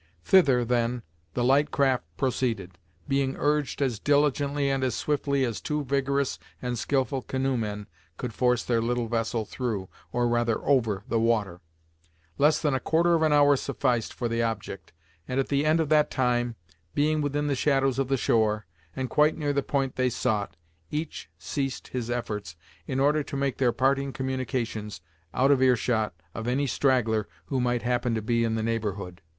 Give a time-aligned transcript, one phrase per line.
[0.23, 1.03] Thither, then,
[1.35, 6.75] the light craft proceeded, being urged as diligently and as swiftly as two vigorous and
[6.79, 7.85] skilful canoemen
[8.17, 11.61] could force their little vessel through, or rather over, the water.
[12.39, 14.91] Less than a quarter of an hour sufficed for the object,
[15.27, 16.55] and, at the end of that time,
[16.95, 18.65] being within the shadows of the shore,
[18.95, 20.55] and quite near the point they sought,
[20.89, 22.55] each ceased his efforts
[22.87, 27.83] in order to make their parting communications out of earshot of any straggler who might
[27.83, 29.21] happen to be in the neighborhood.